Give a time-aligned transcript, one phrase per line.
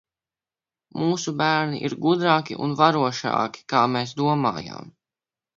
[1.01, 4.95] Mūsu bērni ir gudrāki un varošāki, kā mēs domājam!